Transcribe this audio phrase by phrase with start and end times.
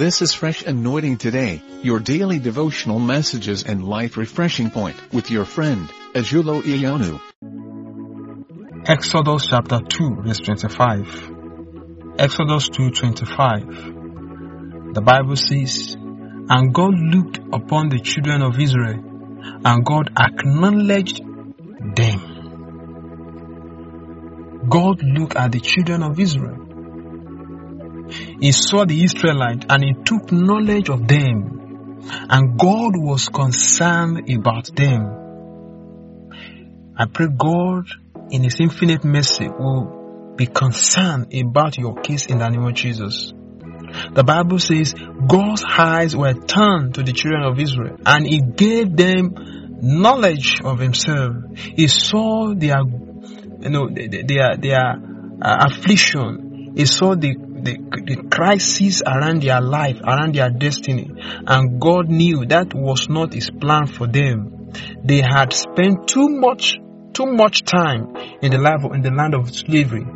[0.00, 5.44] This is Fresh Anointing Today, your daily devotional messages and life refreshing point with your
[5.44, 7.20] friend, Ajulo Iyonu.
[8.86, 11.32] Exodus chapter 2 verse 25.
[12.18, 14.94] Exodus 2:25.
[14.94, 19.04] The Bible says, And God looked upon the children of Israel,
[19.66, 21.20] and God acknowledged
[21.94, 22.20] them.
[24.66, 26.69] God looked at the children of Israel
[28.40, 31.60] he saw the Israelites and he took knowledge of them.
[32.28, 35.20] And God was concerned about them.
[36.96, 37.88] I pray God
[38.30, 43.32] in His infinite mercy will be concerned about your case in the name of Jesus.
[44.12, 48.96] The Bible says God's eyes were turned to the children of Israel and He gave
[48.96, 49.34] them
[49.80, 51.36] knowledge of Himself.
[51.56, 52.80] He saw their,
[53.60, 54.94] you know, their, their
[55.42, 56.74] uh, affliction.
[56.76, 61.10] He saw the the, the crisis around their life, around their destiny.
[61.46, 64.72] And God knew that was not His plan for them.
[65.04, 66.78] They had spent too much,
[67.12, 70.06] too much time in the life, in the land of slavery.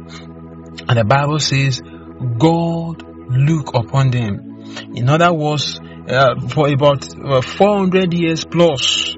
[0.89, 1.81] And the Bible says,
[2.39, 4.63] God look upon them.
[4.95, 9.17] In other words, uh, for about uh, 400 years plus,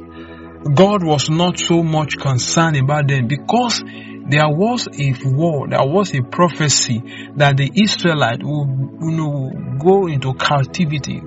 [0.75, 3.83] God was not so much concerned about them because
[4.29, 7.03] there was a war, there was a prophecy
[7.37, 8.67] that the Israelites will
[9.01, 11.23] you know, go into captivity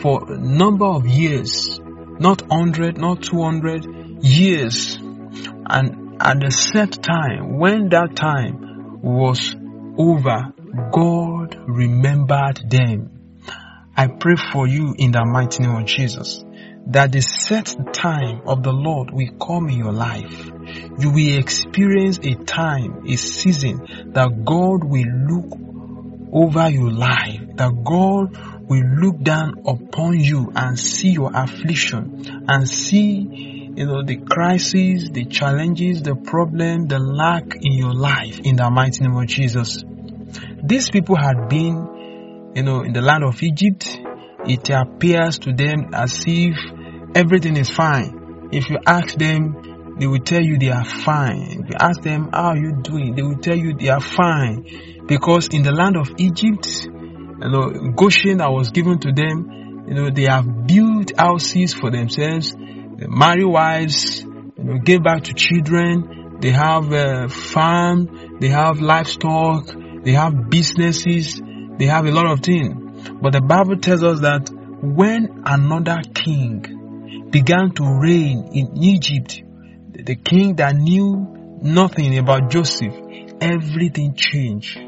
[0.00, 1.80] for a number of years,
[2.18, 4.96] not 100, not 200 years.
[4.96, 9.54] And at the set time, when that time was
[9.96, 10.52] over,
[10.92, 13.10] God remembered them.
[13.96, 16.44] I pray for you in the mighty name of Jesus
[16.86, 20.46] that the set time of the Lord will come in your life.
[20.98, 25.58] You will experience a time, a season that God will look
[26.32, 32.68] over your life, that God will look down upon you and see your affliction and
[32.68, 38.56] see, you know, the crises, the challenges, the problem, the lack in your life in
[38.56, 39.84] the mighty name of Jesus.
[40.62, 43.98] These people had been, you know, in the land of Egypt,
[44.44, 46.56] it appears to them as if
[47.14, 48.48] everything is fine.
[48.52, 51.62] If you ask them, they will tell you they are fine.
[51.62, 53.14] If you ask them, how are you doing?
[53.14, 55.04] They will tell you they are fine.
[55.06, 59.94] Because in the land of Egypt, you know, Goshen that was given to them, you
[59.94, 66.38] know, they have built houses for themselves, marry wives, you know, give back to children,
[66.40, 69.74] they have a farm, they have livestock,
[70.04, 71.40] they have businesses,
[71.78, 73.10] they have a lot of things.
[73.20, 74.50] But the Bible tells us that
[74.82, 76.81] when another king
[77.32, 79.42] began to reign in Egypt,
[79.90, 82.94] the king that knew nothing about Joseph,
[83.40, 84.78] everything changed.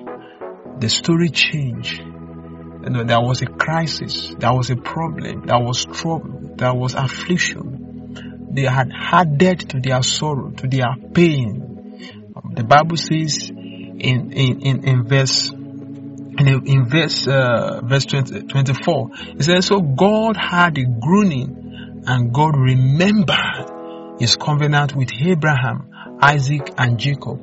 [0.78, 2.00] The story changed.
[2.00, 6.94] You know, there was a crisis, there was a problem, there was trouble, there was
[6.94, 8.50] affliction.
[8.52, 12.30] They had added to their sorrow, to their pain.
[12.52, 19.10] The Bible says in, in, in, in verse in, in verse uh, verse 20, 24
[19.38, 21.63] it says so god had a groaning
[22.06, 27.38] and god remembered his covenant with abraham isaac and jacob.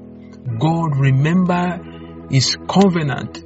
[0.59, 3.43] God remembered his covenant.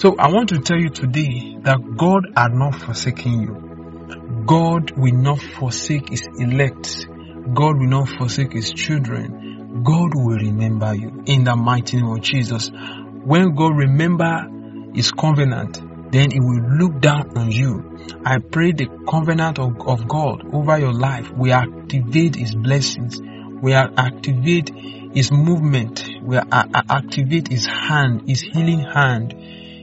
[0.00, 4.44] So i want to tell you today that god had not forsaken you.
[4.46, 7.06] God will not forsake his elect.
[7.54, 9.82] God will not forsake his children.
[9.84, 12.70] God will remember you in the mighty name of jesus.
[12.70, 14.48] When god remember
[14.92, 17.98] his covenant, then he will look down on you.
[18.24, 23.90] I pray the covenant of, of God over your life will activate his blessings, will
[23.96, 24.70] activate
[25.14, 29.32] his movement, will activate his hand, his healing hand,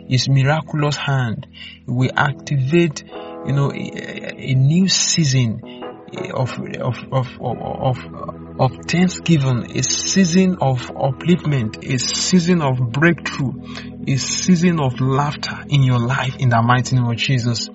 [0.09, 1.48] his miraculous hand.
[1.88, 3.03] Will activate,
[3.46, 5.62] you know, a, a new season
[6.34, 7.98] of, of, of, of,
[8.61, 13.53] of, thanksgiving, a season of upliftment, a season of breakthrough,
[14.07, 17.69] a season of laughter in your life in the mighty name of Jesus.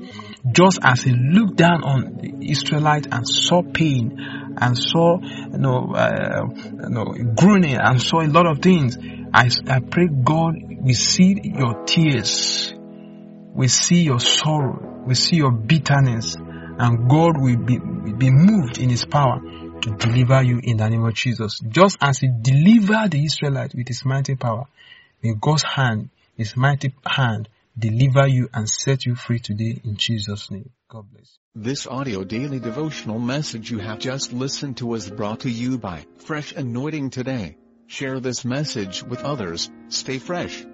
[0.52, 5.92] Just as he looked down on the Israelite and saw pain and saw, you know,
[5.92, 7.04] uh, you know,
[7.34, 8.96] groaning and saw a lot of things,
[9.34, 12.72] I, I pray God we see your tears,
[13.52, 18.88] we see your sorrow, we see your bitterness, and God will be, be moved in
[18.88, 19.40] his power
[19.86, 21.60] to deliver you in the name of Jesus.
[21.60, 24.64] Just as he delivered the Israelites with his mighty power,
[25.22, 27.48] may God's hand, his mighty hand,
[27.78, 30.70] deliver you and set you free today in Jesus' name.
[30.88, 31.38] God bless.
[31.54, 36.04] This audio daily devotional message you have just listened to was brought to you by
[36.18, 37.56] Fresh Anointing Today.
[37.86, 39.70] Share this message with others.
[39.88, 40.66] Stay fresh.